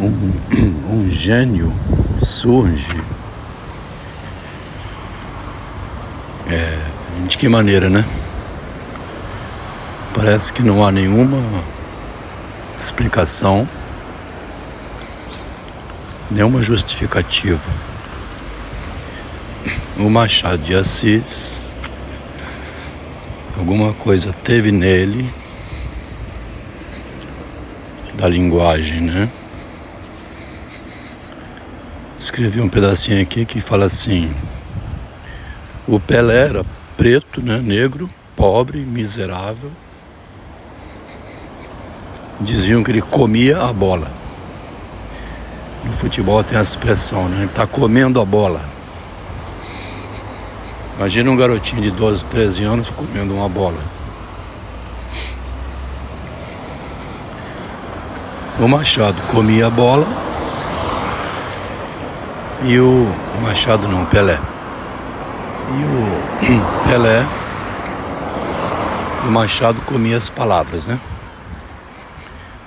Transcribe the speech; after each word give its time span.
um, 0.00 0.94
um 0.94 1.10
gênio 1.10 1.72
surge. 2.20 3.02
É, 6.50 6.78
de 7.26 7.36
que 7.36 7.48
maneira, 7.48 7.90
né? 7.90 8.04
Parece 10.14 10.52
que 10.52 10.62
não 10.62 10.84
há 10.84 10.90
nenhuma 10.90 11.38
explicação, 12.76 13.68
nenhuma 16.30 16.62
justificativa. 16.62 17.70
O 19.98 20.08
Machado 20.08 20.58
de 20.58 20.74
Assis, 20.74 21.62
alguma 23.58 23.92
coisa 23.92 24.32
teve 24.32 24.70
nele 24.70 25.28
da 28.14 28.28
linguagem, 28.28 29.00
né? 29.00 29.28
Escrevi 32.18 32.60
um 32.60 32.68
pedacinho 32.68 33.22
aqui 33.22 33.44
que 33.44 33.60
fala 33.60 33.84
assim: 33.86 34.34
o 35.86 36.00
Pelé 36.00 36.48
era 36.48 36.64
preto, 36.96 37.40
né, 37.40 37.58
negro, 37.58 38.10
pobre, 38.34 38.80
miserável. 38.80 39.70
Diziam 42.40 42.82
que 42.82 42.90
ele 42.90 43.02
comia 43.02 43.62
a 43.62 43.72
bola. 43.72 44.10
No 45.84 45.92
futebol 45.92 46.42
tem 46.42 46.58
essa 46.58 46.70
expressão, 46.70 47.28
né? 47.28 47.36
Ele 47.36 47.46
está 47.46 47.68
comendo 47.68 48.20
a 48.20 48.24
bola. 48.24 48.60
Imagina 50.96 51.30
um 51.30 51.36
garotinho 51.36 51.82
de 51.82 51.92
12, 51.92 52.26
13 52.26 52.64
anos 52.64 52.90
comendo 52.90 53.32
uma 53.32 53.48
bola. 53.48 53.78
O 58.58 58.66
Machado 58.66 59.20
comia 59.30 59.68
a 59.68 59.70
bola 59.70 60.27
e 62.62 62.80
o 62.80 63.06
Machado 63.42 63.86
não, 63.88 64.04
Pelé. 64.06 64.38
E 65.70 65.84
o 65.84 66.88
Pelé, 66.88 67.26
o 69.26 69.30
Machado 69.30 69.80
comia 69.82 70.16
as 70.16 70.28
palavras, 70.28 70.86
né? 70.86 70.98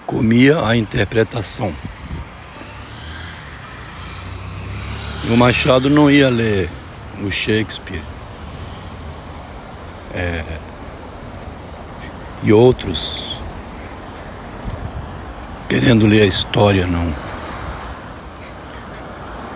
Comia 0.06 0.66
a 0.66 0.76
interpretação. 0.76 1.74
E 5.24 5.30
o 5.32 5.38
Machado 5.38 5.90
não 5.90 6.10
ia 6.10 6.30
ler 6.30 6.70
o 7.24 7.32
Shakespeare 7.32 8.02
é, 10.14 10.44
e 12.44 12.52
outros 12.52 13.38
querendo 15.70 16.06
ler 16.06 16.24
a 16.24 16.26
história, 16.26 16.86
não. 16.86 17.31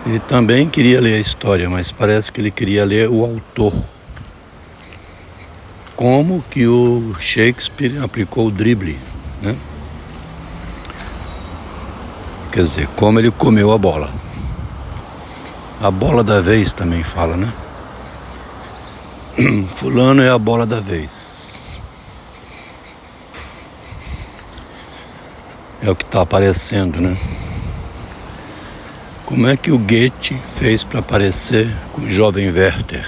Ele 0.06 0.20
também 0.20 0.68
queria 0.68 1.00
ler 1.00 1.14
a 1.14 1.18
história, 1.18 1.68
mas 1.68 1.90
parece 1.90 2.30
que 2.30 2.40
ele 2.40 2.52
queria 2.52 2.84
ler 2.84 3.08
o 3.08 3.24
autor. 3.24 3.72
Como 5.96 6.44
que 6.48 6.64
o 6.64 7.12
Shakespeare 7.18 7.98
aplicou 8.00 8.46
o 8.46 8.50
drible, 8.52 8.96
né? 9.42 9.56
Quer 12.52 12.62
dizer, 12.62 12.88
como 12.94 13.18
ele 13.18 13.32
comeu 13.32 13.72
a 13.72 13.78
bola. 13.78 14.14
A 15.82 15.90
bola 15.90 16.22
da 16.22 16.40
vez 16.40 16.72
também 16.72 17.02
fala, 17.02 17.36
né? 17.36 17.52
Fulano 19.74 20.22
é 20.22 20.30
a 20.30 20.38
bola 20.38 20.64
da 20.64 20.78
vez. 20.78 21.62
É 25.82 25.90
o 25.90 25.96
que 25.96 26.04
está 26.04 26.20
aparecendo, 26.22 27.00
né? 27.00 27.16
Como 29.26 29.48
é 29.48 29.56
que 29.56 29.72
o 29.72 29.78
Goethe 29.78 30.36
fez 30.56 30.84
para 30.84 31.00
aparecer 31.00 31.68
com 31.92 32.02
o 32.02 32.08
jovem 32.08 32.48
Werther? 32.48 33.04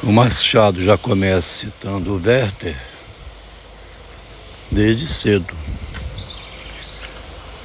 O 0.00 0.12
Machado 0.12 0.80
já 0.80 0.96
começa 0.96 1.42
citando 1.42 2.12
o 2.12 2.22
Werther 2.24 2.76
desde 4.70 5.08
cedo. 5.08 5.52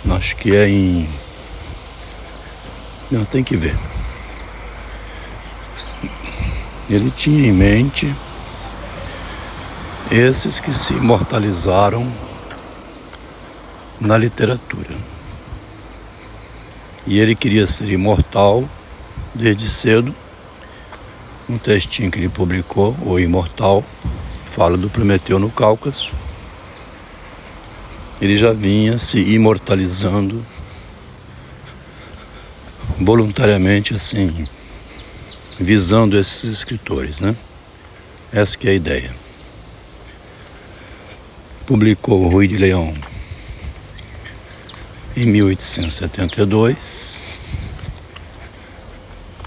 Acho 0.09 0.35
que 0.35 0.55
é 0.55 0.67
em. 0.67 1.07
Não, 3.11 3.23
tem 3.23 3.43
que 3.43 3.55
ver. 3.55 3.77
Ele 6.89 7.11
tinha 7.11 7.47
em 7.47 7.53
mente 7.53 8.11
esses 10.09 10.59
que 10.59 10.73
se 10.73 10.93
imortalizaram 10.93 12.11
na 14.01 14.17
literatura. 14.17 15.12
E 17.05 17.19
ele 17.19 17.35
queria 17.35 17.67
ser 17.67 17.89
imortal 17.89 18.67
desde 19.33 19.69
cedo. 19.69 20.13
Um 21.49 21.57
textinho 21.57 22.09
que 22.09 22.17
ele 22.17 22.29
publicou, 22.29 22.95
O 23.05 23.19
Imortal, 23.19 23.83
fala 24.45 24.77
do 24.77 24.89
Prometeu 24.89 25.37
no 25.37 25.49
Cáucaso. 25.49 26.11
Ele 28.21 28.37
já 28.37 28.53
vinha 28.53 28.97
se 28.97 29.19
imortalizando 29.19 30.45
voluntariamente 32.97 33.93
assim, 33.93 34.33
visando 35.59 36.17
esses 36.17 36.49
escritores, 36.49 37.19
né? 37.19 37.35
Essa 38.31 38.57
que 38.57 38.67
é 38.67 38.71
a 38.71 38.75
ideia 38.75 39.23
publicou 41.65 42.27
Rui 42.27 42.47
de 42.47 42.57
Leão 42.57 42.93
em 45.15 45.27
1872, 45.27 47.39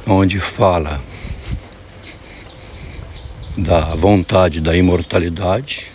onde 0.06 0.38
fala 0.38 1.02
da 3.58 3.80
vontade 3.80 4.60
da 4.60 4.76
imortalidade, 4.76 5.90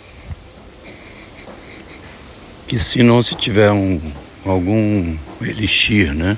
que 2.66 2.78
se 2.78 3.02
não 3.02 3.22
se 3.22 3.34
tiver 3.34 3.72
um, 3.72 3.98
algum 4.44 5.16
elixir, 5.40 6.14
né? 6.14 6.36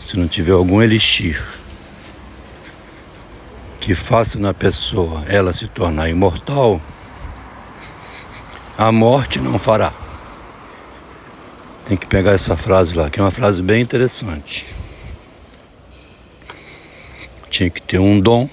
Se 0.00 0.16
não 0.16 0.28
tiver 0.28 0.52
algum 0.52 0.80
elixir 0.80 1.42
que 3.80 3.92
faça 3.92 4.38
na 4.38 4.54
pessoa 4.54 5.24
ela 5.26 5.52
se 5.52 5.66
tornar 5.66 6.08
imortal, 6.08 6.80
a 8.78 8.92
morte 8.92 9.40
não 9.40 9.58
fará. 9.58 10.05
Tem 11.86 11.96
que 11.96 12.06
pegar 12.06 12.32
essa 12.32 12.56
frase 12.56 12.96
lá, 12.96 13.08
que 13.08 13.20
é 13.20 13.22
uma 13.22 13.30
frase 13.30 13.62
bem 13.62 13.80
interessante. 13.80 14.66
Tinha 17.48 17.70
que 17.70 17.80
ter 17.80 18.00
um 18.00 18.18
dom, 18.18 18.48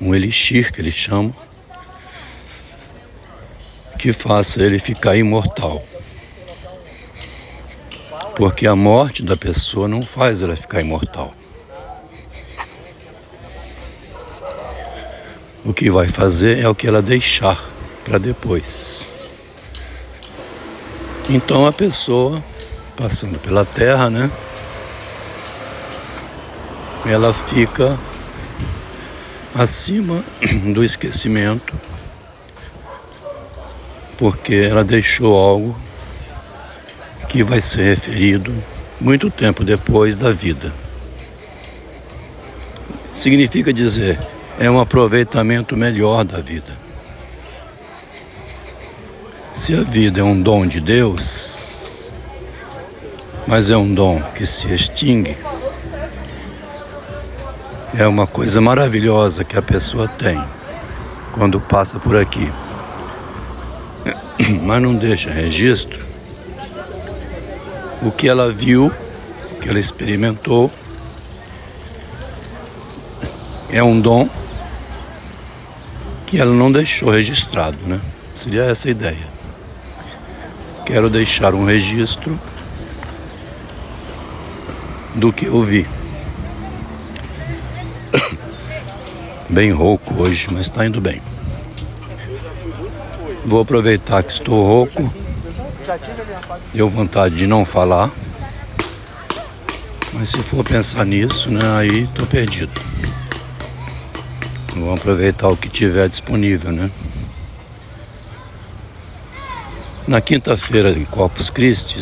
um 0.00 0.14
elixir 0.14 0.72
que 0.72 0.80
eles 0.80 0.94
chamam, 0.94 1.34
que 3.98 4.12
faça 4.12 4.62
ele 4.62 4.78
ficar 4.78 5.16
imortal. 5.16 5.84
Porque 8.36 8.68
a 8.68 8.76
morte 8.76 9.24
da 9.24 9.36
pessoa 9.36 9.88
não 9.88 10.00
faz 10.00 10.40
ela 10.40 10.54
ficar 10.54 10.80
imortal. 10.80 11.34
O 15.64 15.74
que 15.74 15.90
vai 15.90 16.06
fazer 16.06 16.60
é 16.60 16.68
o 16.68 16.76
que 16.76 16.86
ela 16.86 17.02
deixar 17.02 17.60
para 18.04 18.18
depois. 18.18 19.17
Então 21.28 21.66
a 21.66 21.72
pessoa 21.72 22.42
passando 22.96 23.38
pela 23.38 23.62
terra, 23.62 24.08
né? 24.08 24.30
Ela 27.04 27.34
fica 27.34 27.98
acima 29.54 30.24
do 30.72 30.82
esquecimento, 30.82 31.74
porque 34.16 34.54
ela 34.54 34.82
deixou 34.82 35.36
algo 35.36 35.78
que 37.28 37.42
vai 37.42 37.60
ser 37.60 37.82
referido 37.82 38.54
muito 38.98 39.30
tempo 39.30 39.62
depois 39.64 40.16
da 40.16 40.30
vida. 40.30 40.72
Significa 43.14 43.70
dizer, 43.70 44.18
é 44.58 44.70
um 44.70 44.80
aproveitamento 44.80 45.76
melhor 45.76 46.24
da 46.24 46.40
vida. 46.40 46.87
Se 49.58 49.74
a 49.74 49.82
vida 49.82 50.20
é 50.20 50.22
um 50.22 50.40
dom 50.40 50.64
de 50.64 50.80
Deus, 50.80 52.12
mas 53.44 53.70
é 53.70 53.76
um 53.76 53.92
dom 53.92 54.22
que 54.36 54.46
se 54.46 54.72
extingue, 54.72 55.36
é 57.92 58.06
uma 58.06 58.24
coisa 58.24 58.60
maravilhosa 58.60 59.42
que 59.42 59.58
a 59.58 59.60
pessoa 59.60 60.06
tem 60.06 60.40
quando 61.32 61.60
passa 61.60 61.98
por 61.98 62.16
aqui, 62.16 62.48
mas 64.62 64.80
não 64.80 64.94
deixa 64.94 65.28
registro. 65.28 66.06
O 68.00 68.12
que 68.12 68.28
ela 68.28 68.52
viu, 68.52 68.86
o 68.86 69.54
que 69.56 69.68
ela 69.68 69.80
experimentou, 69.80 70.70
é 73.70 73.82
um 73.82 74.00
dom 74.00 74.30
que 76.28 76.40
ela 76.40 76.52
não 76.52 76.70
deixou 76.70 77.10
registrado, 77.10 77.76
né? 77.84 78.00
Seria 78.32 78.62
essa 78.62 78.86
a 78.86 78.92
ideia. 78.92 79.37
Quero 80.88 81.10
deixar 81.10 81.54
um 81.54 81.66
registro 81.66 82.40
do 85.14 85.30
que 85.30 85.44
eu 85.44 85.62
vi. 85.62 85.86
Bem 89.50 89.70
rouco 89.70 90.22
hoje, 90.22 90.48
mas 90.50 90.60
está 90.62 90.86
indo 90.86 90.98
bem. 90.98 91.20
Vou 93.44 93.60
aproveitar 93.60 94.22
que 94.22 94.32
estou 94.32 94.66
rouco. 94.66 95.12
Deu 96.72 96.88
vontade 96.88 97.36
de 97.36 97.46
não 97.46 97.66
falar. 97.66 98.10
Mas 100.14 100.30
se 100.30 100.38
for 100.38 100.64
pensar 100.64 101.04
nisso, 101.04 101.50
né, 101.50 101.70
aí 101.76 102.06
tô 102.14 102.24
perdido. 102.24 102.72
Vamos 104.72 104.98
aproveitar 104.98 105.48
o 105.48 105.56
que 105.56 105.68
tiver 105.68 106.08
disponível, 106.08 106.72
né? 106.72 106.90
Na 110.08 110.22
quinta-feira 110.22 110.90
em 110.90 111.04
Corpus 111.04 111.50
Christi, 111.50 111.98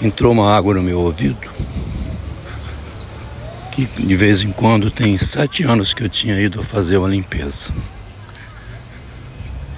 entrou 0.00 0.32
uma 0.32 0.56
água 0.56 0.72
no 0.72 0.82
meu 0.82 1.00
ouvido 1.00 1.36
que 3.70 3.84
de 3.84 4.16
vez 4.16 4.42
em 4.42 4.50
quando 4.50 4.90
tem 4.90 5.18
sete 5.18 5.64
anos 5.64 5.92
que 5.92 6.02
eu 6.02 6.08
tinha 6.08 6.40
ido 6.40 6.62
fazer 6.62 6.96
uma 6.96 7.10
limpeza. 7.10 7.74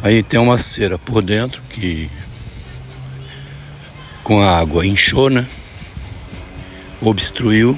Aí 0.05 0.23
tem 0.23 0.39
uma 0.39 0.57
cera 0.57 0.97
por 0.97 1.21
dentro 1.21 1.61
que 1.63 2.09
com 4.23 4.41
a 4.41 4.57
água 4.57 4.87
inchou, 4.87 5.29
né? 5.29 5.49
Obstruiu, 7.01 7.77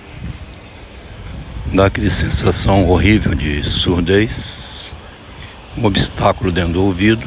dá 1.72 1.87
aquela 1.87 2.10
sensação 2.10 2.87
horrível 2.87 3.34
de 3.34 3.66
surdez 3.66 4.94
um 5.78 5.86
obstáculo 5.86 6.50
dentro 6.50 6.75
do 6.75 6.82
ouvido. 6.82 7.26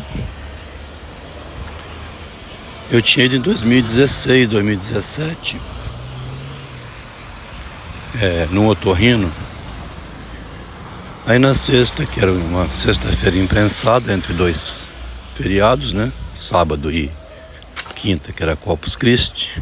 Eu 2.92 3.02
tinha 3.02 3.26
ido 3.26 3.38
em 3.38 3.42
2016, 3.42 4.50
2017, 4.50 5.60
é, 8.20 8.46
no 8.52 8.68
otorrino. 8.68 9.32
Aí 11.26 11.40
na 11.40 11.54
sexta, 11.54 12.06
que 12.06 12.20
era 12.20 12.32
uma 12.32 12.70
sexta-feira 12.70 13.38
imprensada 13.38 14.12
entre 14.12 14.34
dois 14.34 14.86
feriados, 15.36 15.94
né? 15.94 16.12
Sábado 16.36 16.92
e 16.92 17.10
quinta, 17.96 18.34
que 18.34 18.44
era 18.44 18.56
Corpus 18.56 18.96
Christi. 18.96 19.62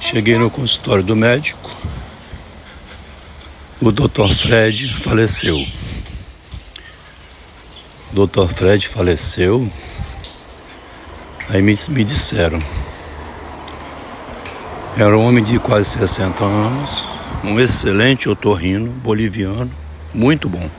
Cheguei 0.00 0.36
no 0.36 0.50
consultório 0.50 1.02
do 1.02 1.16
médico. 1.16 1.70
O 3.80 3.90
Dr. 3.90 4.34
Fred 4.34 4.94
faleceu. 4.96 5.64
Dr. 8.14 8.46
Fred 8.46 8.86
faleceu. 8.86 9.68
Aí 11.48 11.60
me, 11.60 11.74
me 11.88 12.04
disseram. 12.04 12.62
Era 14.96 15.18
um 15.18 15.26
homem 15.26 15.42
de 15.42 15.58
quase 15.58 15.90
60 15.90 16.44
anos, 16.44 17.04
um 17.42 17.58
excelente 17.58 18.28
otorrino 18.28 18.92
boliviano, 18.92 19.68
muito 20.14 20.48
bom. 20.48 20.70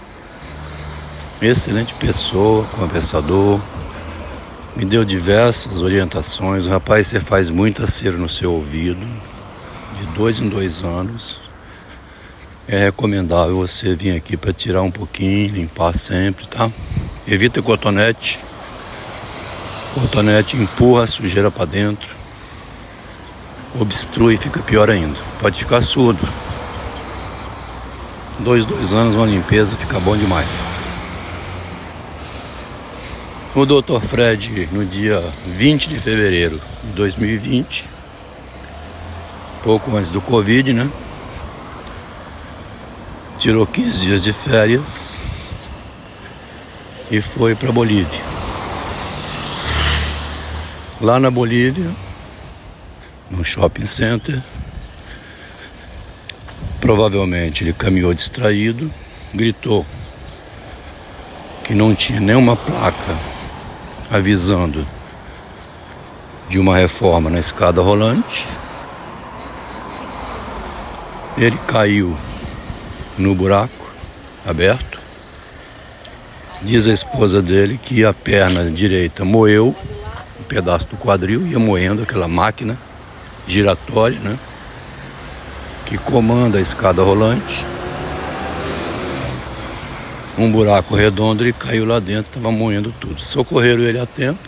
Excelente 1.41 1.93
pessoa, 1.95 2.63
conversador, 2.67 3.59
me 4.73 4.85
deu 4.85 5.03
diversas 5.03 5.81
orientações. 5.81 6.67
Rapaz, 6.67 7.07
você 7.07 7.19
faz 7.19 7.49
muita 7.49 7.85
cera 7.85 8.15
no 8.15 8.29
seu 8.29 8.53
ouvido, 8.53 9.05
de 9.99 10.05
dois 10.15 10.39
em 10.39 10.47
dois 10.47 10.85
anos 10.85 11.41
é 12.67 12.85
recomendável 12.85 13.55
você 13.55 13.93
vir 13.93 14.15
aqui 14.15 14.35
para 14.35 14.51
tirar 14.51 14.81
um 14.81 14.89
pouquinho, 14.89 15.53
limpar 15.53 15.93
sempre, 15.93 16.47
tá? 16.47 16.71
Evita 17.27 17.61
cotonete. 17.61 18.39
Cotonete 19.93 20.57
empurra 20.57 21.03
a 21.03 21.07
sujeira 21.07 21.51
para 21.51 21.65
dentro. 21.65 22.15
Obstrui 23.79 24.37
fica 24.37 24.61
pior 24.61 24.89
ainda. 24.89 25.17
Pode 25.39 25.59
ficar 25.59 25.81
surdo. 25.81 26.27
Dois, 28.39 28.65
dois 28.65 28.93
anos, 28.93 29.15
uma 29.15 29.25
limpeza 29.25 29.75
fica 29.75 29.99
bom 29.99 30.17
demais. 30.17 30.83
O 33.53 33.65
Dr. 33.65 34.01
Fred, 34.01 34.67
no 34.71 34.83
dia 34.85 35.23
20 35.45 35.87
de 35.87 35.99
fevereiro 35.99 36.59
de 36.83 36.91
2020, 36.91 37.85
pouco 39.63 39.95
antes 39.95 40.11
do 40.11 40.19
Covid, 40.19 40.73
né? 40.73 40.89
Tirou 43.45 43.67
15 43.67 43.99
dias 43.99 44.23
de 44.23 44.33
férias 44.33 45.55
e 47.11 47.21
foi 47.21 47.53
para 47.53 47.71
Bolívia. 47.71 48.19
Lá 50.99 51.19
na 51.19 51.29
Bolívia, 51.29 51.91
no 53.29 53.45
shopping 53.45 53.85
center, 53.85 54.41
provavelmente 56.81 57.63
ele 57.63 57.71
caminhou 57.71 58.15
distraído, 58.15 58.91
gritou 59.31 59.85
que 61.63 61.75
não 61.75 61.93
tinha 61.93 62.19
nenhuma 62.19 62.55
placa 62.55 63.15
avisando 64.09 64.87
de 66.49 66.57
uma 66.57 66.75
reforma 66.75 67.29
na 67.29 67.37
escada 67.37 67.79
rolante. 67.79 68.43
Ele 71.37 71.59
caiu 71.67 72.17
no 73.17 73.33
buraco 73.33 73.91
aberto. 74.45 74.99
Diz 76.61 76.87
a 76.87 76.93
esposa 76.93 77.41
dele 77.41 77.79
que 77.81 78.03
a 78.03 78.13
perna 78.13 78.69
direita 78.71 79.23
moeu 79.23 79.75
um 80.39 80.43
pedaço 80.43 80.87
do 80.89 80.97
quadril, 80.97 81.47
ia 81.47 81.59
moendo 81.59 82.03
aquela 82.03 82.27
máquina 82.27 82.77
giratória, 83.47 84.19
né? 84.19 84.37
Que 85.85 85.97
comanda 85.97 86.57
a 86.57 86.61
escada 86.61 87.01
rolante. 87.01 87.65
Um 90.37 90.51
buraco 90.51 90.95
redondo, 90.95 91.43
ele 91.43 91.53
caiu 91.53 91.85
lá 91.85 91.99
dentro, 91.99 92.29
estava 92.29 92.51
moendo 92.51 92.93
tudo. 92.99 93.23
Socorreram 93.23 93.83
ele 93.83 93.99
a 93.99 94.05
tempo, 94.05 94.39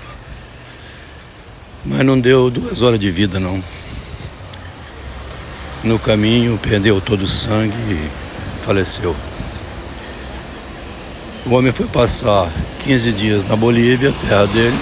mas 1.86 2.06
não 2.06 2.20
deu 2.20 2.50
duas 2.50 2.82
horas 2.82 3.00
de 3.00 3.10
vida 3.10 3.40
não. 3.40 3.64
No 5.84 5.98
caminho 5.98 6.60
perdeu 6.62 7.00
todo 7.00 7.22
o 7.22 7.28
sangue 7.28 8.10
faleceu. 8.68 9.16
O 11.46 11.52
homem 11.52 11.72
foi 11.72 11.88
passar 11.88 12.52
15 12.84 13.14
dias 13.14 13.44
na 13.46 13.56
Bolívia, 13.56 14.14
terra 14.28 14.46
dele. 14.46 14.78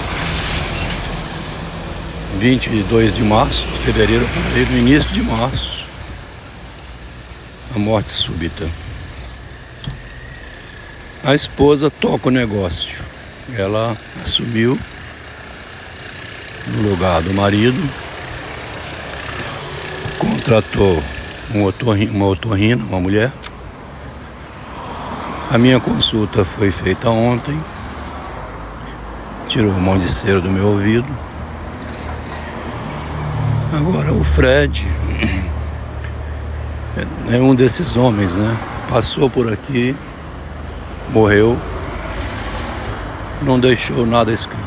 22 2.40 3.14
de 3.14 3.22
março, 3.22 3.64
de 3.64 3.78
fevereiro, 3.78 4.26
no 4.72 4.78
início 4.78 5.10
de 5.12 5.22
março, 5.22 5.86
a 7.74 7.78
morte 7.78 8.10
súbita. 8.10 8.68
A 11.24 11.34
esposa 11.34 11.88
toca 11.88 12.28
o 12.28 12.32
negócio. 12.32 12.98
Ela 13.56 13.96
assumiu 14.20 14.76
no 16.66 16.90
lugar 16.90 17.22
do 17.22 17.32
marido, 17.34 17.80
contratou 20.18 21.00
um 21.54 21.62
otorrino, 21.62 22.12
uma 22.12 22.26
otorrina, 22.26 22.84
uma 22.84 23.00
mulher, 23.00 23.32
a 25.50 25.58
minha 25.58 25.78
consulta 25.78 26.44
foi 26.44 26.70
feita 26.70 27.08
ontem. 27.08 27.58
Tirou 29.48 29.72
um 29.72 29.80
monte 29.80 30.02
de 30.02 30.08
cera 30.08 30.40
do 30.40 30.50
meu 30.50 30.66
ouvido. 30.66 31.08
Agora 33.72 34.12
o 34.12 34.24
Fred 34.24 34.86
é 37.30 37.36
um 37.36 37.54
desses 37.54 37.96
homens, 37.96 38.34
né? 38.34 38.56
Passou 38.88 39.28
por 39.28 39.52
aqui, 39.52 39.94
morreu, 41.10 41.58
não 43.42 43.58
deixou 43.60 44.06
nada 44.06 44.32
escrito. 44.32 44.64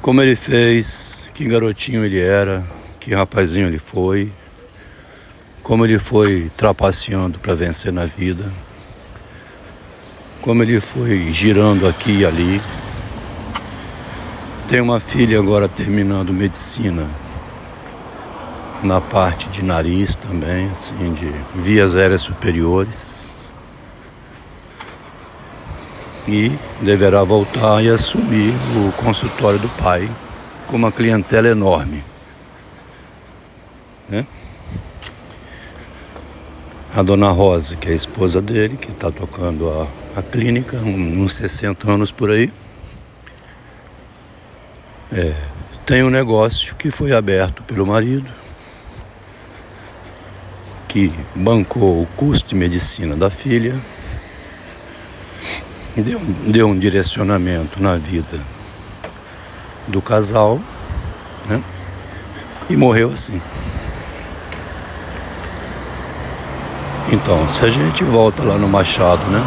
Como 0.00 0.22
ele 0.22 0.34
fez, 0.36 1.30
que 1.34 1.44
garotinho 1.44 2.04
ele 2.04 2.20
era, 2.20 2.64
que 2.98 3.14
rapazinho 3.14 3.66
ele 3.66 3.78
foi, 3.78 4.32
como 5.68 5.84
ele 5.84 5.98
foi 5.98 6.50
trapaceando 6.56 7.38
para 7.38 7.54
vencer 7.54 7.92
na 7.92 8.06
vida, 8.06 8.50
como 10.40 10.62
ele 10.62 10.80
foi 10.80 11.30
girando 11.30 11.86
aqui 11.86 12.20
e 12.20 12.24
ali. 12.24 12.62
Tem 14.66 14.80
uma 14.80 14.98
filha 14.98 15.38
agora 15.38 15.68
terminando 15.68 16.32
medicina 16.32 17.06
na 18.82 18.98
parte 18.98 19.50
de 19.50 19.62
nariz 19.62 20.16
também, 20.16 20.70
assim, 20.70 21.12
de 21.12 21.30
vias 21.54 21.94
aéreas 21.94 22.22
superiores. 22.22 23.36
E 26.26 26.50
deverá 26.80 27.22
voltar 27.22 27.84
e 27.84 27.90
assumir 27.90 28.54
o 28.74 28.92
consultório 28.92 29.58
do 29.58 29.68
pai 29.68 30.10
com 30.66 30.78
uma 30.78 30.90
clientela 30.90 31.48
enorme. 31.48 32.02
Né? 34.08 34.26
A 36.94 37.02
dona 37.02 37.30
Rosa, 37.30 37.76
que 37.76 37.88
é 37.88 37.92
a 37.92 37.94
esposa 37.94 38.40
dele, 38.40 38.76
que 38.76 38.90
está 38.90 39.10
tocando 39.10 39.68
a, 39.68 39.86
a 40.18 40.22
clínica, 40.22 40.78
uns 40.78 41.32
60 41.32 41.90
anos 41.90 42.10
por 42.10 42.30
aí, 42.30 42.50
é, 45.12 45.34
tem 45.84 46.02
um 46.02 46.10
negócio 46.10 46.74
que 46.76 46.90
foi 46.90 47.12
aberto 47.12 47.62
pelo 47.62 47.86
marido, 47.86 48.30
que 50.88 51.12
bancou 51.34 52.02
o 52.02 52.06
custo 52.16 52.50
de 52.50 52.54
medicina 52.54 53.14
da 53.14 53.28
filha, 53.28 53.74
deu, 55.94 56.20
deu 56.46 56.68
um 56.68 56.78
direcionamento 56.78 57.82
na 57.82 57.96
vida 57.96 58.40
do 59.86 60.00
casal, 60.00 60.60
né? 61.46 61.62
E 62.68 62.76
morreu 62.76 63.10
assim. 63.10 63.40
Então, 67.10 67.48
se 67.48 67.64
a 67.64 67.70
gente 67.70 68.04
volta 68.04 68.42
lá 68.42 68.58
no 68.58 68.68
Machado, 68.68 69.22
né? 69.30 69.42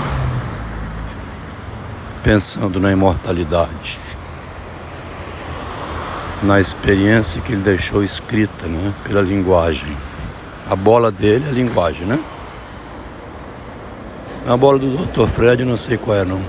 Pensando 2.24 2.80
na 2.80 2.91
imortalidade, 2.91 4.00
na 6.41 6.60
experiência 6.60 7.39
que 7.39 7.53
ele 7.53 7.62
deixou 7.62 8.03
escrita, 8.03 8.65
né? 8.65 8.91
Pela 9.03 9.22
linguagem. 9.22 9.96
A 10.68 10.75
bola 10.75 11.12
dele 11.12 11.46
é 11.46 11.50
a 11.50 11.51
linguagem, 11.51 12.08
né? 12.08 12.20
A 14.48 14.58
bola 14.58 14.80
do 14.80 14.98
Dr. 14.98 15.27
Fred, 15.27 15.63
não 15.63 15.77
sei 15.77 15.98
qual 15.98 16.18
é 16.18 16.25
não. 16.25 16.41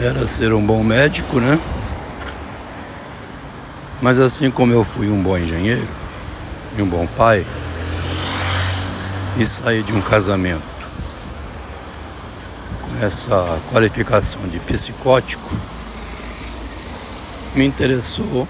Era 0.00 0.26
ser 0.26 0.52
um 0.52 0.64
bom 0.64 0.82
médico, 0.82 1.38
né? 1.38 1.56
Mas 4.02 4.18
assim 4.18 4.50
como 4.50 4.72
eu 4.72 4.82
fui 4.82 5.08
um 5.08 5.22
bom 5.22 5.38
engenheiro 5.38 5.86
e 6.76 6.82
um 6.82 6.86
bom 6.86 7.06
pai, 7.16 7.46
e 9.38 9.46
saí 9.46 9.82
de 9.82 9.92
um 9.92 10.02
casamento 10.02 10.78
essa 13.00 13.60
qualificação 13.70 14.48
de 14.48 14.58
psicótico, 14.58 15.48
me 17.54 17.64
interessou 17.64 18.48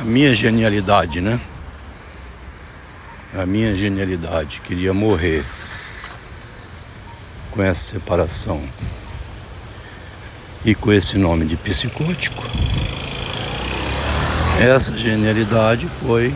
a 0.00 0.04
minha 0.04 0.32
genialidade, 0.32 1.20
né? 1.20 1.40
A 3.36 3.44
minha 3.44 3.74
genialidade. 3.74 4.60
Queria 4.62 4.94
morrer 4.94 5.44
com 7.50 7.62
essa 7.62 7.92
separação 7.92 8.62
e 10.64 10.74
com 10.74 10.92
esse 10.92 11.18
nome 11.18 11.44
de 11.44 11.56
psicótico. 11.56 12.44
Essa 14.60 14.96
genialidade 14.96 15.88
foi, 15.88 16.34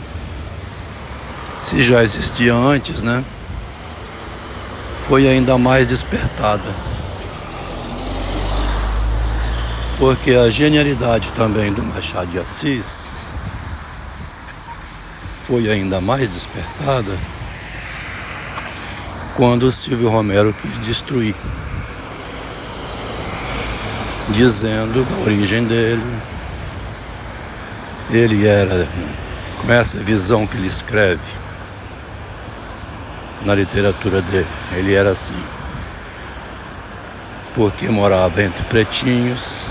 se 1.60 1.82
já 1.82 2.02
existia 2.02 2.54
antes, 2.54 3.02
né? 3.02 3.24
Foi 5.12 5.28
ainda 5.28 5.58
mais 5.58 5.88
despertada. 5.88 6.74
Porque 9.98 10.30
a 10.30 10.48
genialidade 10.48 11.34
também 11.34 11.70
do 11.70 11.82
Machado 11.82 12.28
de 12.28 12.38
Assis 12.38 13.16
foi 15.42 15.70
ainda 15.70 16.00
mais 16.00 16.30
despertada 16.30 17.14
quando 19.36 19.70
Silvio 19.70 20.08
Romero 20.08 20.54
quis 20.54 20.78
destruir, 20.78 21.36
dizendo 24.30 25.04
da 25.04 25.24
origem 25.26 25.64
dele. 25.64 26.02
Ele 28.10 28.46
era, 28.46 28.88
com 29.60 29.70
essa 29.70 29.98
visão 29.98 30.46
que 30.46 30.56
ele 30.56 30.68
escreve 30.68 31.42
na 33.44 33.54
literatura 33.54 34.22
dele, 34.22 34.46
ele 34.72 34.94
era 34.94 35.10
assim, 35.10 35.42
porque 37.54 37.88
morava 37.88 38.42
entre 38.42 38.62
pretinhos, 38.64 39.68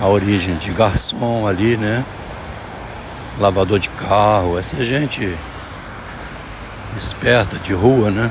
a 0.00 0.08
origem 0.08 0.56
de 0.56 0.72
garçom 0.72 1.46
ali, 1.46 1.76
né? 1.76 2.04
Lavador 3.38 3.78
de 3.78 3.88
carro, 3.90 4.58
essa 4.58 4.84
gente 4.84 5.36
esperta 6.96 7.56
de 7.58 7.72
rua, 7.72 8.10
né? 8.10 8.30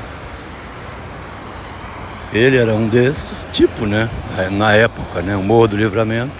Ele 2.32 2.56
era 2.56 2.74
um 2.74 2.88
desses, 2.88 3.46
tipo, 3.52 3.86
né? 3.86 4.08
Na 4.52 4.72
época, 4.72 5.22
né? 5.22 5.36
O 5.36 5.42
Morro 5.42 5.68
do 5.68 5.76
Livramento. 5.76 6.32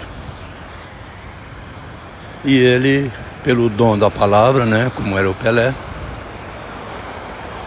E 2.44 2.56
ele, 2.58 3.10
pelo 3.42 3.68
dom 3.68 3.96
da 3.96 4.10
palavra, 4.10 4.64
né? 4.64 4.90
Como 4.94 5.16
era 5.16 5.30
o 5.30 5.34
Pelé, 5.34 5.72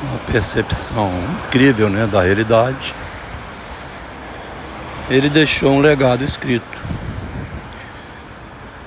uma 0.01 0.17
percepção 0.31 1.11
incrível, 1.45 1.89
né? 1.89 2.05
Da 2.07 2.21
realidade. 2.21 2.93
Ele 5.09 5.29
deixou 5.29 5.71
um 5.71 5.79
legado 5.79 6.23
escrito. 6.23 6.77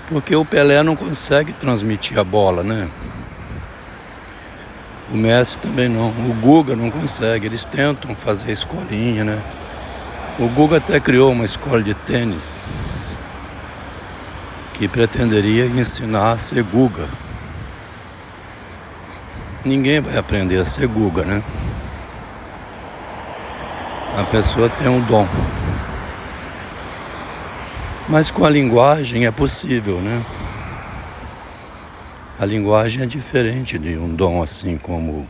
Porque 0.08 0.34
o 0.34 0.44
Pelé 0.44 0.82
não 0.82 0.96
consegue 0.96 1.52
transmitir 1.52 2.18
a 2.18 2.24
bola, 2.24 2.62
né? 2.62 2.88
O 5.12 5.16
Messi 5.16 5.58
também 5.58 5.88
não. 5.88 6.08
O 6.08 6.36
Guga 6.40 6.76
não 6.76 6.90
consegue. 6.90 7.46
Eles 7.46 7.64
tentam 7.64 8.14
fazer 8.14 8.52
escolinha, 8.52 9.24
né? 9.24 9.42
O 10.38 10.48
Guga 10.48 10.76
até 10.76 11.00
criou 11.00 11.32
uma 11.32 11.44
escola 11.44 11.82
de 11.82 11.94
tênis 11.94 13.06
que 14.74 14.88
pretenderia 14.88 15.66
ensinar 15.66 16.32
a 16.32 16.38
ser 16.38 16.62
Guga. 16.62 17.08
Ninguém 19.64 20.00
vai 20.00 20.16
aprender 20.16 20.58
a 20.58 20.64
ser 20.64 20.86
Guga, 20.86 21.22
né? 21.22 21.42
A 24.16 24.24
pessoa 24.24 24.70
tem 24.70 24.88
um 24.88 25.02
dom. 25.02 25.28
Mas 28.08 28.30
com 28.30 28.44
a 28.44 28.50
linguagem 28.50 29.26
é 29.26 29.30
possível, 29.30 30.00
né? 30.00 30.24
A 32.38 32.46
linguagem 32.46 33.02
é 33.02 33.06
diferente 33.06 33.78
de 33.78 33.98
um 33.98 34.14
dom 34.14 34.42
assim 34.42 34.78
como 34.78 35.28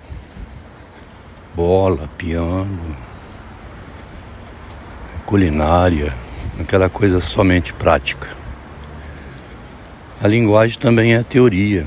bola, 1.53 2.09
piano, 2.17 2.97
culinária, 5.27 6.15
aquela 6.61 6.89
coisa 6.89 7.19
somente 7.19 7.75
prática. 7.75 8.29
A 10.23 10.29
linguagem 10.29 10.79
também 10.79 11.15
é 11.15 11.23
teoria, 11.25 11.85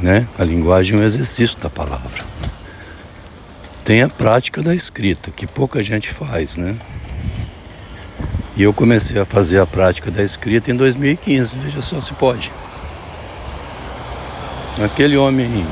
né? 0.00 0.26
A 0.38 0.44
linguagem 0.44 0.96
é 0.98 1.00
um 1.00 1.04
exercício 1.04 1.58
da 1.58 1.70
palavra. 1.70 2.24
Tem 3.84 4.02
a 4.02 4.08
prática 4.08 4.62
da 4.62 4.74
escrita, 4.74 5.30
que 5.30 5.46
pouca 5.46 5.82
gente 5.82 6.08
faz, 6.08 6.56
né? 6.56 6.78
E 8.56 8.62
eu 8.62 8.72
comecei 8.72 9.20
a 9.20 9.24
fazer 9.24 9.60
a 9.60 9.66
prática 9.66 10.10
da 10.10 10.22
escrita 10.22 10.70
em 10.70 10.74
2015, 10.74 11.56
veja 11.56 11.80
só 11.80 12.00
se 12.00 12.12
pode. 12.14 12.52
Aquele 14.82 15.16
homem 15.16 15.66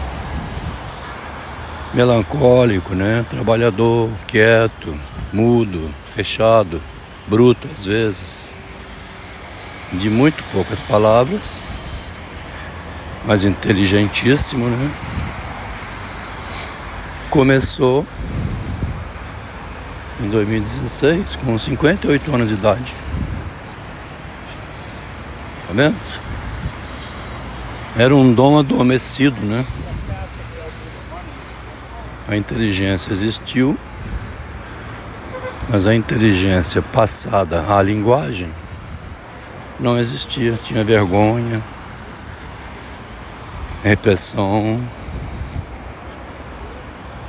melancólico, 1.92 2.94
né? 2.94 3.24
Trabalhador, 3.28 4.10
quieto, 4.26 4.96
mudo, 5.32 5.92
fechado, 6.14 6.80
bruto 7.26 7.66
às 7.72 7.84
vezes, 7.84 8.54
de 9.92 10.10
muito 10.10 10.44
poucas 10.52 10.82
palavras, 10.82 11.83
mas 13.26 13.44
inteligentíssimo, 13.44 14.68
né? 14.68 14.90
Começou 17.30 18.06
em 20.20 20.28
2016, 20.28 21.36
com 21.36 21.58
58 21.58 22.34
anos 22.34 22.48
de 22.48 22.54
idade. 22.54 22.94
Tá 25.66 25.72
vendo? 25.72 25.96
Era 27.96 28.14
um 28.14 28.32
dom 28.32 28.58
adormecido, 28.58 29.40
né? 29.44 29.64
A 32.28 32.36
inteligência 32.36 33.12
existiu, 33.12 33.78
mas 35.68 35.86
a 35.86 35.94
inteligência 35.94 36.80
passada 36.80 37.64
à 37.68 37.82
linguagem 37.82 38.50
não 39.78 39.98
existia. 39.98 40.58
Tinha 40.62 40.84
vergonha, 40.84 41.62
repressão. 43.84 44.80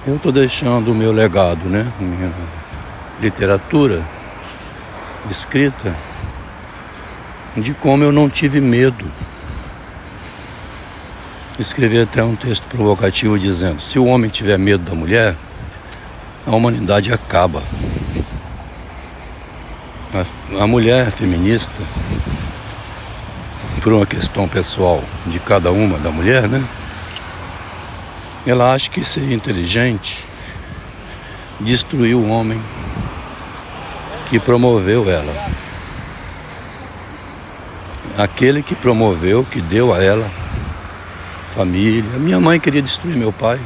Eu 0.08 0.16
estou 0.16 0.32
deixando 0.32 0.92
o 0.92 0.96
meu 0.96 1.12
legado, 1.12 1.68
né? 1.70 1.92
Minha 2.00 2.32
literatura 3.20 4.06
escrita 5.30 5.94
de 7.58 7.74
como 7.74 8.04
eu 8.04 8.12
não 8.12 8.30
tive 8.30 8.62
medo. 8.62 9.06
Escrevi 11.60 12.00
até 12.00 12.24
um 12.24 12.36
texto 12.36 12.64
provocativo 12.68 13.38
dizendo: 13.38 13.82
se 13.82 14.00
o 14.00 14.06
homem 14.06 14.30
tiver 14.30 14.58
medo 14.58 14.84
da 14.84 14.96
mulher, 14.96 15.36
a 16.46 16.56
humanidade 16.56 17.12
acaba. 17.12 17.64
A, 20.14 20.64
a 20.64 20.68
mulher 20.68 21.12
feminista, 21.12 21.82
por 23.82 23.94
uma 23.94 24.06
questão 24.06 24.48
pessoal 24.48 25.04
de 25.26 25.40
cada 25.40 25.72
uma 25.72 25.98
da 25.98 26.12
mulher, 26.12 26.48
né? 26.48 26.64
Ela 28.46 28.74
acha 28.74 28.90
que 28.90 29.04
seria 29.04 29.36
inteligente 29.36 30.24
destruir 31.60 32.16
o 32.16 32.28
homem 32.28 32.62
que 34.30 34.40
promoveu 34.40 35.10
ela. 35.10 35.34
Aquele 38.18 38.64
que 38.64 38.76
promoveu, 38.76 39.44
que 39.44 39.62
deu 39.62 39.94
a 39.94 40.02
ela 40.02 40.30
família. 41.56 42.20
Minha 42.20 42.38
mãe 42.38 42.60
queria 42.60 42.82
destruir 42.82 43.16
meu 43.16 43.32
pai. 43.32 43.58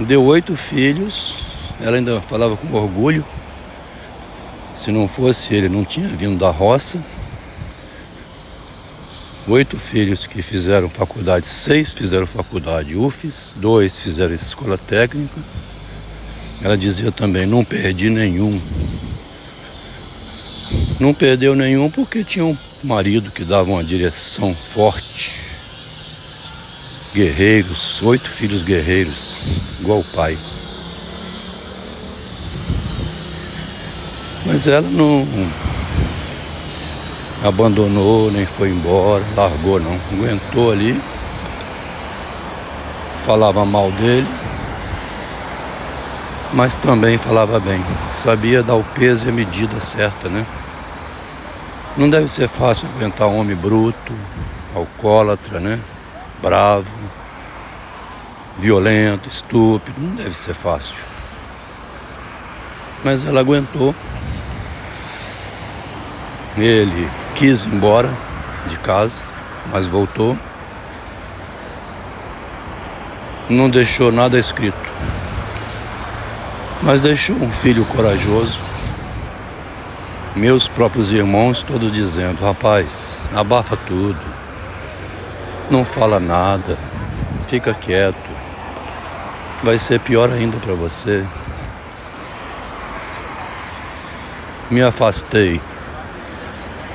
Deu 0.00 0.24
oito 0.24 0.56
filhos, 0.56 1.36
ela 1.82 1.96
ainda 1.96 2.18
falava 2.22 2.56
com 2.56 2.72
orgulho. 2.74 3.22
Se 4.74 4.90
não 4.90 5.06
fosse 5.06 5.54
ele, 5.54 5.68
não 5.68 5.84
tinha 5.84 6.08
vindo 6.08 6.38
da 6.38 6.50
roça. 6.50 6.98
Oito 9.48 9.76
filhos 9.76 10.24
que 10.24 10.40
fizeram 10.40 10.88
faculdade, 10.88 11.46
seis 11.46 11.92
fizeram 11.92 12.26
faculdade 12.26 12.96
UFES, 12.96 13.54
dois 13.56 13.96
fizeram 13.98 14.34
escola 14.34 14.78
técnica. 14.78 15.40
Ela 16.62 16.76
dizia 16.76 17.10
também: 17.10 17.44
não 17.44 17.64
perdi 17.64 18.08
nenhum. 18.08 18.60
Não 21.00 21.12
perdeu 21.12 21.56
nenhum 21.56 21.90
porque 21.90 22.22
tinha 22.22 22.44
um 22.44 22.56
marido 22.84 23.32
que 23.32 23.44
dava 23.44 23.68
uma 23.70 23.82
direção 23.82 24.54
forte 24.54 25.32
guerreiros, 27.12 28.00
oito 28.02 28.28
filhos 28.28 28.62
guerreiros, 28.62 29.38
igual 29.80 30.00
o 30.00 30.04
pai. 30.04 30.38
Mas 34.46 34.66
ela 34.66 34.88
não 34.88 35.26
abandonou, 37.44 38.30
nem 38.30 38.46
foi 38.46 38.70
embora, 38.70 39.24
largou 39.36 39.80
não, 39.80 39.98
aguentou 40.12 40.72
ali, 40.72 41.00
falava 43.24 43.64
mal 43.64 43.90
dele, 43.92 44.28
mas 46.52 46.74
também 46.74 47.18
falava 47.18 47.58
bem, 47.58 47.82
sabia 48.12 48.62
dar 48.62 48.74
o 48.74 48.84
peso 48.84 49.26
e 49.26 49.30
a 49.30 49.32
medida 49.32 49.80
certa, 49.80 50.28
né? 50.28 50.46
Não 51.96 52.08
deve 52.08 52.28
ser 52.28 52.48
fácil 52.48 52.88
aguentar 52.96 53.28
um 53.28 53.38
homem 53.38 53.56
bruto, 53.56 54.12
alcoólatra, 54.74 55.60
né? 55.60 55.78
bravo, 56.42 56.96
violento, 58.58 59.28
estúpido, 59.28 60.00
não 60.00 60.16
deve 60.16 60.34
ser 60.34 60.52
fácil. 60.52 60.96
Mas 63.04 63.24
ela 63.24 63.40
aguentou. 63.40 63.94
Ele 66.58 67.08
quis 67.42 67.64
ir 67.64 67.74
embora 67.74 68.08
de 68.68 68.76
casa, 68.76 69.24
mas 69.72 69.84
voltou. 69.84 70.38
Não 73.50 73.68
deixou 73.68 74.12
nada 74.12 74.38
escrito. 74.38 74.78
Mas 76.80 77.00
deixou 77.00 77.34
um 77.34 77.50
filho 77.50 77.84
corajoso. 77.86 78.60
Meus 80.36 80.68
próprios 80.68 81.10
irmãos 81.10 81.64
todos 81.64 81.90
dizendo: 81.90 82.44
rapaz, 82.44 83.18
abafa 83.34 83.76
tudo 83.76 84.20
não 85.68 85.84
fala 85.84 86.20
nada, 86.20 86.78
fica 87.48 87.74
quieto. 87.74 88.30
Vai 89.64 89.80
ser 89.80 89.98
pior 89.98 90.30
ainda 90.30 90.58
para 90.58 90.74
você. 90.74 91.24
Me 94.70 94.80
afastei 94.80 95.60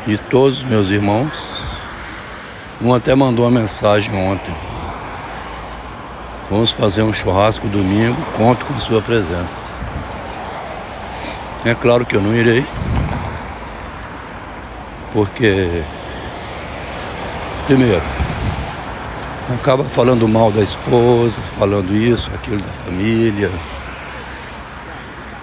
de 0.08 0.18
todos 0.18 0.60
os 0.60 0.64
meus 0.64 0.90
irmãos. 0.90 1.62
Um 2.82 2.94
até 2.94 3.14
mandou 3.14 3.46
uma 3.46 3.60
mensagem 3.60 4.16
ontem. 4.16 4.56
Vamos 6.50 6.72
fazer 6.72 7.04
um 7.04 7.12
churrasco 7.12 7.68
domingo, 7.68 8.16
conto 8.38 8.66
com 8.66 8.80
sua 8.80 9.02
presença. 9.02 9.74
É 11.66 11.76
claro 11.76 12.06
que 12.06 12.16
eu 12.16 12.22
não 12.22 12.34
irei, 12.34 12.66
porque, 15.12 15.84
primeiro, 17.66 18.02
acaba 19.54 19.84
falando 19.84 20.26
mal 20.26 20.50
da 20.50 20.62
esposa, 20.62 21.42
falando 21.60 21.94
isso, 21.94 22.32
aquilo 22.34 22.62
da 22.62 22.72
família. 22.72 23.52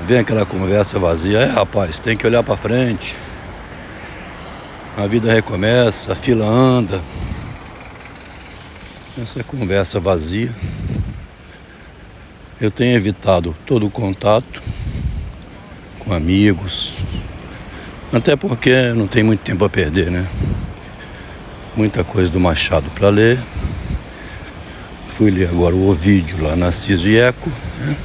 Vem 0.01 0.21
aquela 0.21 0.47
conversa 0.47 0.99
vazia, 0.99 1.41
é 1.41 1.51
rapaz, 1.51 1.99
tem 1.99 2.17
que 2.17 2.27
olhar 2.27 2.43
para 2.43 2.57
frente. 2.57 3.15
A 4.97 5.09
vida 5.09 5.33
recomeça, 5.33 6.13
a 6.13 6.15
fila 6.15 6.47
anda. 6.47 7.03
Essa 9.21 9.43
conversa 9.43 9.99
vazia. 9.99 10.55
Eu 12.61 12.71
tenho 12.71 12.95
evitado 12.95 13.57
todo 13.67 13.87
o 13.87 13.91
contato 13.91 14.63
com 15.99 16.15
amigos, 16.15 16.95
até 18.13 18.37
porque 18.37 18.93
não 18.95 19.09
tem 19.09 19.25
muito 19.25 19.41
tempo 19.41 19.65
a 19.65 19.69
perder, 19.69 20.13
né? 20.13 20.25
Muita 21.75 22.05
coisa 22.05 22.31
do 22.31 22.39
Machado 22.39 22.89
para 22.95 23.09
ler. 23.09 23.41
Fui 25.09 25.29
ler 25.29 25.49
agora 25.49 25.75
o 25.75 25.89
Ovídio 25.89 26.41
lá 26.41 26.55
na 26.55 26.71
e 26.71 27.17
Eco. 27.17 27.51
Né? 27.81 27.97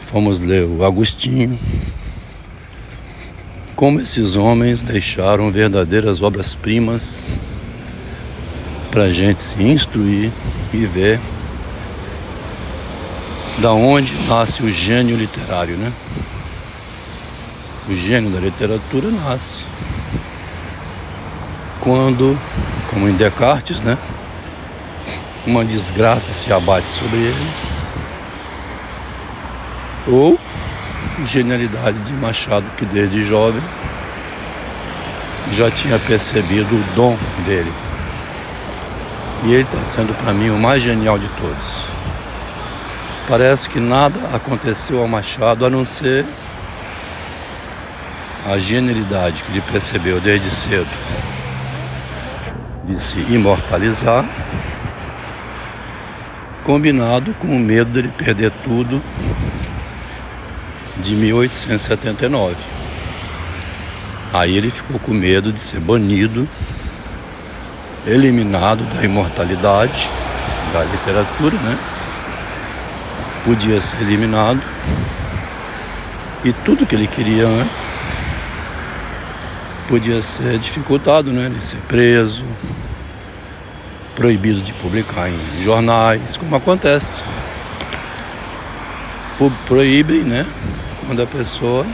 Fomos 0.00 0.38
ler 0.38 0.64
o 0.64 0.84
Agostinho. 0.84 1.58
Como 3.82 4.00
esses 4.00 4.36
homens 4.36 4.80
deixaram 4.80 5.50
verdadeiras 5.50 6.22
obras-primas 6.22 7.40
para 8.92 9.02
a 9.02 9.12
gente 9.12 9.42
se 9.42 9.60
instruir 9.60 10.30
e 10.72 10.86
ver 10.86 11.18
da 13.60 13.72
onde 13.72 14.14
nasce 14.28 14.62
o 14.62 14.70
gênio 14.70 15.16
literário, 15.16 15.76
né? 15.76 15.92
O 17.88 17.94
gênio 17.96 18.30
da 18.30 18.38
literatura 18.38 19.10
nasce 19.10 19.66
quando, 21.80 22.38
como 22.88 23.08
em 23.08 23.16
Descartes, 23.16 23.80
né? 23.80 23.98
uma 25.44 25.64
desgraça 25.64 26.32
se 26.32 26.52
abate 26.52 26.88
sobre 26.88 27.18
ele, 27.18 27.50
ou 30.06 30.38
genialidade 31.26 31.98
de 32.00 32.12
Machado, 32.14 32.66
que 32.76 32.84
desde 32.84 33.24
jovem 33.24 33.60
já 35.52 35.70
tinha 35.70 35.98
percebido 35.98 36.74
o 36.74 36.84
dom 36.94 37.16
dele. 37.46 37.72
E 39.44 39.52
ele 39.52 39.62
está 39.62 39.78
sendo 39.78 40.14
para 40.14 40.32
mim 40.32 40.50
o 40.50 40.58
mais 40.58 40.82
genial 40.82 41.18
de 41.18 41.28
todos. 41.40 41.86
Parece 43.28 43.68
que 43.68 43.80
nada 43.80 44.18
aconteceu 44.34 45.00
ao 45.00 45.08
Machado 45.08 45.66
a 45.66 45.70
não 45.70 45.84
ser 45.84 46.24
a 48.46 48.58
genialidade 48.58 49.42
que 49.42 49.52
ele 49.52 49.60
percebeu 49.62 50.20
desde 50.20 50.50
cedo 50.50 50.90
de 52.84 53.00
se 53.00 53.20
imortalizar 53.32 54.24
combinado 56.64 57.34
com 57.34 57.48
o 57.48 57.58
medo 57.58 57.90
dele 57.90 58.08
perder 58.16 58.50
tudo 58.64 59.02
de 60.98 61.14
1879. 61.14 62.56
Aí 64.32 64.56
ele 64.56 64.70
ficou 64.70 64.98
com 64.98 65.12
medo 65.12 65.52
de 65.52 65.60
ser 65.60 65.80
banido, 65.80 66.48
eliminado 68.06 68.84
da 68.94 69.04
imortalidade 69.04 70.08
da 70.72 70.84
literatura, 70.84 71.56
né? 71.58 71.78
Podia 73.44 73.80
ser 73.80 74.00
eliminado. 74.00 74.62
E 76.44 76.52
tudo 76.52 76.86
que 76.86 76.94
ele 76.94 77.06
queria 77.06 77.46
antes 77.46 78.22
podia 79.88 80.22
ser 80.22 80.58
dificultado, 80.58 81.30
né? 81.30 81.46
Ele 81.46 81.60
ser 81.60 81.76
preso, 81.88 82.44
proibido 84.16 84.60
de 84.60 84.72
publicar 84.72 85.28
em 85.28 85.62
jornais, 85.62 86.36
como 86.36 86.56
acontece. 86.56 87.24
Proíbem, 89.66 90.20
né? 90.20 90.46
Quando 91.06 91.22
a 91.22 91.26
pessoa 91.26 91.86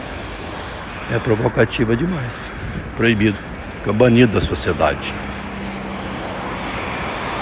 é 1.11 1.19
provocativa 1.19 1.97
demais. 1.97 2.53
Proibido, 2.97 3.39
fica 3.79 3.93
banido 3.93 4.33
da 4.33 4.41
sociedade. 4.41 5.13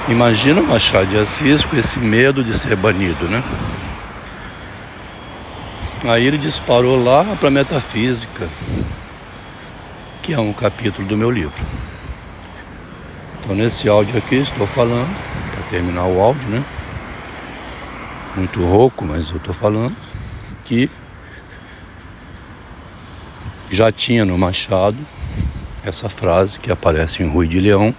Imagina 0.09 0.61
o 0.61 0.67
Machado 0.67 1.07
de 1.07 1.19
Assis 1.19 1.65
com 1.65 1.77
esse 1.77 1.99
medo 1.99 2.45
de 2.45 2.57
ser 2.57 2.77
banido, 2.77 3.29
né? 3.29 3.43
Aí 6.05 6.25
ele 6.25 6.39
disparou 6.39 7.03
lá 7.03 7.25
para 7.41 7.51
metafísica, 7.51 8.49
que 10.23 10.33
é 10.33 10.39
um 10.39 10.53
capítulo 10.53 11.09
do 11.09 11.17
meu 11.17 11.31
livro. 11.31 11.65
Então 13.41 13.57
nesse 13.57 13.89
áudio 13.89 14.17
aqui 14.17 14.37
estou 14.37 14.67
falando, 14.67 15.09
para 15.53 15.63
terminar 15.71 16.05
o 16.05 16.21
áudio, 16.21 16.49
né? 16.51 16.65
Muito 18.37 18.63
rouco, 18.63 19.05
mas 19.05 19.31
eu 19.31 19.39
estou 19.39 19.55
falando 19.55 19.97
que 20.65 20.91
já 23.71 23.91
tinha 23.91 24.25
no 24.25 24.37
Machado 24.37 24.99
essa 25.85 26.09
frase 26.09 26.61
que 26.61 26.71
aparece 26.71 27.23
em 27.23 27.29
Rui 27.29 27.47
de 27.47 27.61
Leão, 27.61 27.95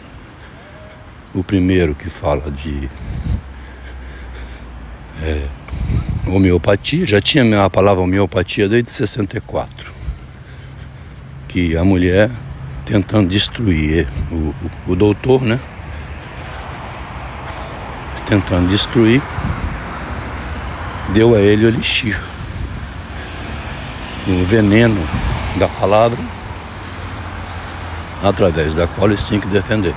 o 1.33 1.43
primeiro 1.43 1.95
que 1.95 2.09
fala 2.09 2.51
de 2.51 2.89
é, 5.23 5.47
homeopatia, 6.27 7.05
já 7.05 7.21
tinha 7.21 7.63
a 7.63 7.69
palavra 7.69 8.03
homeopatia 8.03 8.67
desde 8.67 8.91
64. 8.91 9.93
Que 11.47 11.77
a 11.77 11.83
mulher 11.83 12.29
tentando 12.85 13.27
destruir 13.27 14.07
o, 14.31 14.35
o, 14.35 14.55
o 14.91 14.95
doutor, 14.95 15.41
né? 15.41 15.59
Tentando 18.27 18.67
destruir, 18.67 19.21
deu 21.09 21.35
a 21.35 21.39
ele 21.39 21.65
o 21.65 21.67
elixir, 21.67 22.19
o 24.27 24.45
veneno 24.45 25.01
da 25.57 25.67
palavra, 25.67 26.19
através 28.23 28.75
da 28.75 28.87
qual 28.87 29.07
eles 29.07 29.25
tinham 29.25 29.41
que 29.41 29.47
defender. 29.47 29.95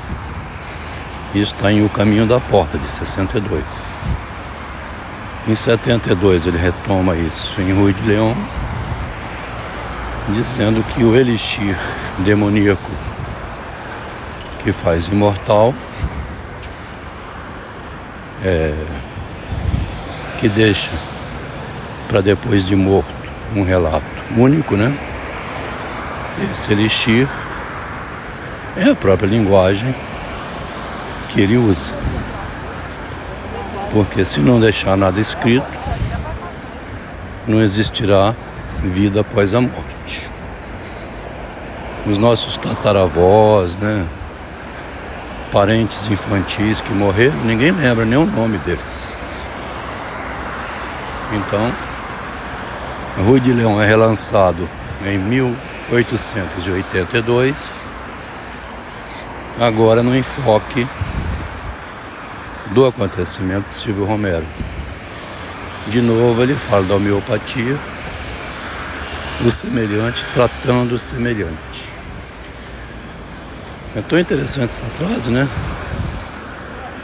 Isso 1.35 1.55
está 1.55 1.71
em 1.71 1.85
O 1.85 1.89
Caminho 1.89 2.27
da 2.27 2.41
Porta, 2.41 2.77
de 2.77 2.85
62. 2.85 4.15
Em 5.47 5.55
72 5.55 6.47
ele 6.47 6.59
retoma 6.59 7.17
isso 7.17 7.61
em 7.61 7.73
Rui 7.73 7.93
de 7.93 8.03
Leão, 8.03 8.37
dizendo 10.29 10.85
que 10.93 11.03
o 11.03 11.17
elixir 11.17 11.77
demoníaco 12.19 12.91
que 14.63 14.73
faz 14.73 15.09
imortal 15.09 15.75
é, 18.45 18.75
que 20.41 20.49
deixa 20.49 20.91
para 22.09 22.23
depois 22.23 22.65
de 22.65 22.75
morto 22.75 23.13
um 23.55 23.63
relato 23.63 24.07
único, 24.35 24.75
né? 24.75 24.97
Esse 26.51 26.73
elixir 26.73 27.29
é 28.75 28.91
a 28.91 28.95
própria 28.95 29.29
linguagem 29.29 29.95
que 31.29 31.43
ele 31.43 31.59
usa. 31.59 31.93
Porque 33.93 34.25
se 34.25 34.41
não 34.41 34.59
deixar 34.59 34.97
nada 34.97 35.21
escrito, 35.21 35.67
não 37.47 37.61
existirá 37.61 38.35
vida 38.83 39.21
após 39.21 39.53
a 39.53 39.61
morte. 39.61 40.27
Os 42.07 42.17
nossos 42.17 42.57
tataravós, 42.57 43.77
né? 43.77 44.07
Parentes 45.53 46.09
infantis 46.09 46.81
que 46.81 46.95
morreram, 46.95 47.37
ninguém 47.45 47.73
lembra 47.73 48.07
nem 48.07 48.19
o 48.19 48.25
nome 48.25 48.57
deles. 48.59 49.20
Então, 51.33 51.73
Rui 53.25 53.39
de 53.39 53.53
Leão 53.53 53.81
é 53.81 53.87
relançado 53.87 54.69
em 55.05 55.17
1882, 55.19 57.87
agora 59.61 60.03
no 60.03 60.17
enfoque 60.17 60.85
do 62.73 62.85
acontecimento 62.87 63.67
de 63.67 63.73
Silvio 63.73 64.05
Romero. 64.05 64.45
De 65.87 66.01
novo 66.01 66.43
ele 66.43 66.55
fala 66.55 66.83
da 66.85 66.97
homeopatia, 66.97 67.79
o 69.45 69.51
semelhante 69.51 70.27
tratando 70.33 70.97
o 70.97 70.99
semelhante. 70.99 71.89
É 73.97 74.01
tão 74.01 74.19
interessante 74.19 74.71
essa 74.71 74.85
frase, 74.85 75.31
né? 75.31 75.47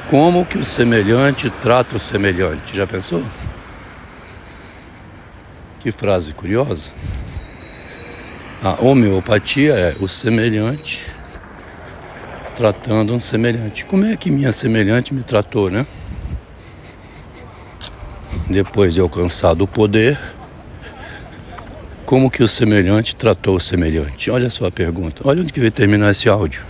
Como 0.09 0.45
que 0.45 0.59
o 0.59 0.65
semelhante 0.65 1.51
trata 1.51 1.97
o 1.97 1.99
semelhante? 1.99 2.77
Já 2.77 2.87
pensou? 2.87 3.25
Que 5.87 5.93
frase 5.93 6.35
curiosa. 6.35 6.91
A 8.61 8.85
homeopatia 8.85 9.73
é 9.75 9.97
o 10.01 10.09
semelhante 10.09 11.07
tratando 12.57 13.15
um 13.15 13.21
semelhante. 13.21 13.85
Como 13.85 14.05
é 14.05 14.17
que 14.17 14.29
minha 14.29 14.53
semelhante 14.53 15.15
me 15.15 15.23
tratou, 15.23 15.71
né? 15.71 15.87
Depois 18.51 18.95
de 18.95 19.01
alcançado 19.01 19.63
o 19.63 19.69
poder, 19.69 20.19
como 22.05 22.33
que 22.33 22.43
o 22.43 22.49
semelhante 22.49 23.15
tratou 23.15 23.55
o 23.55 23.61
semelhante? 23.61 24.29
Olha 24.29 24.51
só 24.51 24.67
a 24.67 24.73
pergunta. 24.73 25.23
Olha 25.23 25.41
onde 25.41 25.53
que 25.53 25.61
vai 25.61 25.71
terminar 25.71 26.11
esse 26.11 26.29
áudio. 26.29 26.65